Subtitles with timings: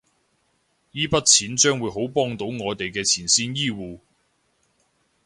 [0.93, 3.99] 依筆錢將會好幫到我哋嘅前線醫護